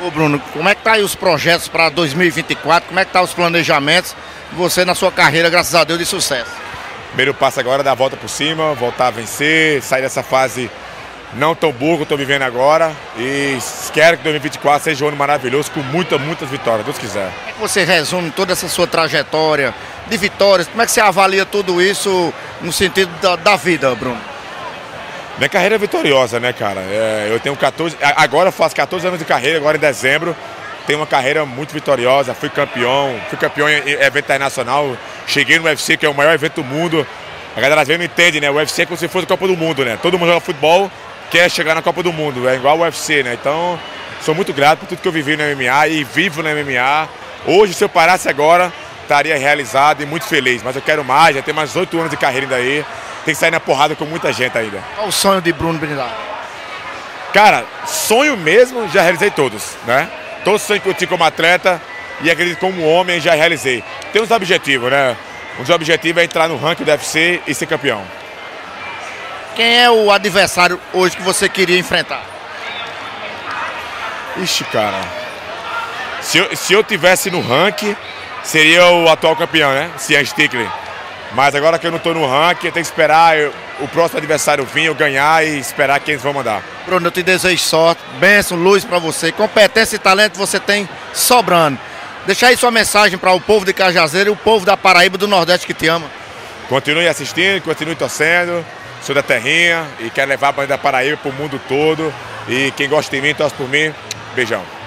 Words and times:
Ô 0.00 0.10
Bruno, 0.12 0.40
como 0.52 0.68
é 0.68 0.74
que 0.74 0.82
tá 0.82 0.92
aí 0.92 1.02
os 1.02 1.16
projetos 1.16 1.66
para 1.66 1.88
2024? 1.88 2.88
Como 2.88 3.00
é 3.00 3.04
que 3.04 3.12
tá 3.12 3.20
os 3.20 3.32
planejamentos? 3.32 4.14
Você 4.52 4.84
na 4.84 4.94
sua 4.94 5.10
carreira, 5.10 5.50
graças 5.50 5.74
a 5.74 5.82
Deus, 5.82 5.98
de 5.98 6.06
sucesso. 6.06 6.50
Primeiro 7.08 7.34
passo 7.34 7.58
agora 7.58 7.82
é 7.82 7.84
dar 7.84 7.92
a 7.92 7.96
volta 7.96 8.16
por 8.16 8.28
cima, 8.28 8.74
voltar 8.74 9.08
a 9.08 9.10
vencer, 9.10 9.82
sair 9.82 10.02
dessa 10.02 10.22
fase 10.22 10.70
não 11.34 11.54
tão 11.54 11.72
boa 11.72 11.96
que 11.96 12.00
eu 12.00 12.04
estou 12.04 12.18
vivendo 12.18 12.42
agora. 12.42 12.92
E 13.16 13.58
quero 13.92 14.16
que 14.16 14.22
2024 14.22 14.84
seja 14.84 15.04
um 15.04 15.08
ano 15.08 15.16
maravilhoso, 15.16 15.70
com 15.72 15.80
muitas, 15.80 16.20
muitas 16.20 16.48
vitórias, 16.48 16.84
Deus 16.84 16.98
quiser. 16.98 17.30
Como 17.30 17.48
é 17.48 17.52
que 17.52 17.58
você 17.58 17.84
resume 17.84 18.30
toda 18.30 18.52
essa 18.52 18.68
sua 18.68 18.86
trajetória 18.86 19.74
de 20.06 20.16
vitórias? 20.16 20.68
Como 20.68 20.80
é 20.80 20.86
que 20.86 20.92
você 20.92 21.00
avalia 21.00 21.44
tudo 21.44 21.82
isso 21.82 22.32
no 22.60 22.72
sentido 22.72 23.10
da, 23.20 23.36
da 23.36 23.56
vida, 23.56 23.92
Bruno? 23.94 24.37
Minha 25.38 25.48
carreira 25.48 25.76
é 25.76 25.78
vitoriosa, 25.78 26.40
né, 26.40 26.52
cara? 26.52 26.80
É, 26.80 27.28
eu 27.30 27.38
tenho 27.38 27.54
14. 27.54 27.96
Agora 28.16 28.48
eu 28.48 28.52
faço 28.52 28.74
14 28.74 29.06
anos 29.06 29.20
de 29.20 29.24
carreira, 29.24 29.56
agora 29.56 29.76
em 29.76 29.80
dezembro. 29.80 30.36
Tenho 30.84 30.98
uma 30.98 31.06
carreira 31.06 31.46
muito 31.46 31.72
vitoriosa, 31.72 32.34
fui 32.34 32.48
campeão, 32.48 33.14
fui 33.28 33.38
campeão 33.38 33.68
em 33.68 33.76
evento 33.76 34.24
internacional, 34.24 34.96
cheguei 35.28 35.58
no 35.58 35.66
UFC, 35.66 35.96
que 35.96 36.04
é 36.04 36.08
o 36.08 36.14
maior 36.14 36.34
evento 36.34 36.56
do 36.56 36.64
mundo. 36.64 37.06
A 37.56 37.60
galera 37.60 37.82
às 37.82 37.86
vezes 37.86 37.98
não 37.98 38.06
entende, 38.06 38.40
né? 38.40 38.50
O 38.50 38.54
UFC 38.54 38.82
é 38.82 38.86
como 38.86 38.96
se 38.96 39.06
fosse 39.06 39.26
a 39.26 39.28
Copa 39.28 39.46
do 39.46 39.56
Mundo, 39.56 39.84
né? 39.84 39.96
Todo 40.02 40.18
mundo 40.18 40.28
joga 40.28 40.40
futebol, 40.40 40.90
quer 41.30 41.48
chegar 41.48 41.74
na 41.74 41.82
Copa 41.82 42.02
do 42.02 42.12
Mundo, 42.12 42.48
é 42.48 42.56
igual 42.56 42.76
o 42.76 42.80
UFC, 42.80 43.22
né? 43.22 43.34
Então, 43.40 43.78
sou 44.22 44.34
muito 44.34 44.52
grato 44.52 44.80
por 44.80 44.86
tudo 44.86 45.00
que 45.00 45.06
eu 45.06 45.12
vivi 45.12 45.36
no 45.36 45.44
MMA 45.44 45.88
e 45.88 46.02
vivo 46.02 46.42
no 46.42 46.48
MMA. 46.48 47.08
Hoje, 47.46 47.74
se 47.74 47.84
eu 47.84 47.88
parasse 47.88 48.28
agora, 48.28 48.72
estaria 49.02 49.38
realizado 49.38 50.02
e 50.02 50.06
muito 50.06 50.24
feliz, 50.24 50.62
mas 50.64 50.74
eu 50.74 50.82
quero 50.82 51.04
mais, 51.04 51.36
já 51.36 51.42
tenho 51.42 51.56
mais 51.56 51.76
oito 51.76 51.96
anos 51.96 52.10
de 52.10 52.16
carreira 52.16 52.46
ainda 52.46 52.56
aí 52.56 52.84
tem 53.28 53.34
que 53.34 53.40
sair 53.40 53.50
na 53.50 53.60
porrada 53.60 53.94
com 53.94 54.06
muita 54.06 54.32
gente 54.32 54.56
ainda. 54.56 54.82
Qual 54.94 55.08
o 55.08 55.12
sonho 55.12 55.42
de 55.42 55.52
Bruno 55.52 55.78
Brindado? 55.78 56.14
Cara, 57.34 57.66
sonho 57.86 58.38
mesmo, 58.38 58.88
já 58.88 59.02
realizei 59.02 59.30
todos, 59.30 59.76
né? 59.86 60.08
Todos 60.44 60.62
os 60.62 60.66
sonhos 60.66 60.82
que 60.82 60.88
eu 60.88 60.94
tinha 60.94 61.08
como 61.08 61.22
atleta 61.24 61.78
e 62.22 62.30
acredito 62.30 62.58
como 62.58 62.82
homem 62.88 63.20
já 63.20 63.34
realizei. 63.34 63.84
Tem 64.14 64.22
uns 64.22 64.30
objetivos, 64.30 64.90
né? 64.90 65.14
Um 65.58 65.60
dos 65.60 65.68
objetivos 65.68 66.22
é 66.22 66.24
entrar 66.24 66.48
no 66.48 66.56
ranking 66.56 66.84
do 66.84 66.90
UFC 66.90 67.42
e 67.46 67.52
ser 67.52 67.66
campeão. 67.66 68.02
Quem 69.54 69.78
é 69.78 69.90
o 69.90 70.10
adversário 70.10 70.80
hoje 70.94 71.14
que 71.14 71.22
você 71.22 71.50
queria 71.50 71.78
enfrentar? 71.78 72.22
Ixi, 74.38 74.64
cara. 74.64 75.00
Se 76.22 76.38
eu, 76.38 76.56
se 76.56 76.72
eu 76.72 76.82
tivesse 76.82 77.30
no 77.30 77.42
ranking, 77.42 77.94
seria 78.42 78.86
o 78.86 79.06
atual 79.06 79.36
campeão, 79.36 79.70
né? 79.70 79.90
Cian 79.98 80.24
Stickler. 80.24 80.87
Mas 81.32 81.54
agora 81.54 81.78
que 81.78 81.86
eu 81.86 81.90
não 81.90 81.98
estou 81.98 82.14
no 82.14 82.26
ranking, 82.26 82.66
eu 82.66 82.72
tenho 82.72 82.84
que 82.84 82.90
esperar 82.90 83.38
eu, 83.38 83.52
o 83.80 83.88
próximo 83.88 84.18
adversário 84.18 84.64
vir, 84.64 84.84
eu 84.84 84.94
ganhar 84.94 85.46
e 85.46 85.58
esperar 85.58 86.00
quem 86.00 86.12
eles 86.12 86.22
vão 86.22 86.32
mandar. 86.32 86.62
Bruno, 86.86 87.06
eu 87.06 87.10
te 87.10 87.22
desejo 87.22 87.62
sorte, 87.62 88.00
bênção, 88.18 88.56
luz 88.56 88.84
para 88.84 88.98
você. 88.98 89.30
Competência 89.30 89.96
e 89.96 89.98
talento 89.98 90.38
você 90.38 90.58
tem 90.58 90.88
sobrando. 91.12 91.78
Deixa 92.26 92.46
aí 92.46 92.56
sua 92.56 92.70
mensagem 92.70 93.18
para 93.18 93.32
o 93.32 93.40
povo 93.40 93.64
de 93.64 93.72
Cajazeiro 93.72 94.30
e 94.30 94.32
o 94.32 94.36
povo 94.36 94.64
da 94.64 94.76
Paraíba 94.76 95.16
do 95.16 95.26
Nordeste 95.26 95.66
que 95.66 95.74
te 95.74 95.86
ama. 95.86 96.06
Continue 96.68 97.08
assistindo, 97.08 97.62
continue 97.62 97.94
torcendo. 97.94 98.64
Sou 99.02 99.14
da 99.14 99.22
terrinha 99.22 99.86
e 100.00 100.10
quero 100.10 100.28
levar 100.28 100.48
a 100.48 100.52
bandeira 100.52 100.76
da 100.76 100.78
Paraíba 100.78 101.16
para 101.16 101.30
o 101.30 101.34
mundo 101.34 101.60
todo. 101.68 102.12
E 102.48 102.70
quem 102.72 102.88
gosta 102.88 103.14
de 103.14 103.22
mim, 103.22 103.34
torce 103.34 103.54
por 103.54 103.68
mim. 103.68 103.94
Beijão. 104.34 104.77